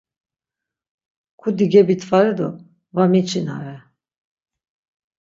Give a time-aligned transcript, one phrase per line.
[1.39, 2.47] Kudi gebitvare do
[2.95, 3.75] var miçinare.